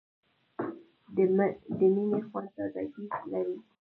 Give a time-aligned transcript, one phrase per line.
[1.77, 3.55] د مڼې خوند تازهګۍ لري.